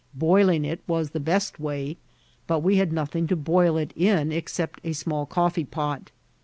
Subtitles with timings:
[0.15, 1.95] Boiling it was the best way;
[2.47, 6.09] but we had nothing to boil it in except a small coffee pot.